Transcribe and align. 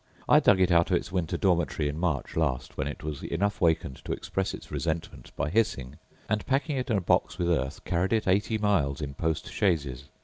I 0.27 0.39
dug 0.39 0.59
it 0.59 0.71
out 0.71 0.89
of 0.89 0.97
its 0.97 1.11
winter 1.11 1.37
dormitory 1.37 1.87
in 1.87 1.99
March 1.99 2.35
last, 2.35 2.75
when 2.75 2.87
it 2.87 3.03
was 3.03 3.21
enough 3.21 3.61
awakened 3.61 3.97
to 4.03 4.13
express 4.13 4.55
its 4.55 4.71
resentments 4.71 5.29
by 5.29 5.51
hissing; 5.51 5.99
and, 6.27 6.43
packing 6.47 6.75
it 6.75 6.89
in 6.89 6.97
a 6.97 7.01
box 7.01 7.37
with 7.37 7.51
earth, 7.51 7.83
carried 7.85 8.11
it 8.13 8.27
eighty 8.27 8.57
miles 8.57 8.99
in 8.99 9.13
post 9.13 9.53
chaises. 9.53 10.09